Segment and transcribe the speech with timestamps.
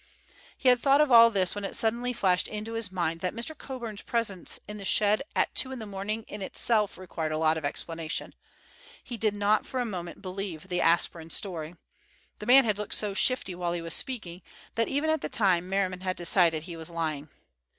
[0.57, 3.55] He had thought of all this when it suddenly flashed into his mind that Mr.
[3.55, 7.55] Coburn's presence in the shed at two in the morning in itself required a lot
[7.55, 8.33] of explanation.
[9.03, 11.75] He did not for a moment believe the aspirin story.
[12.39, 14.41] The man had looked so shifty while he was speaking,
[14.73, 17.29] that even at the time Merriman had decided he was lying.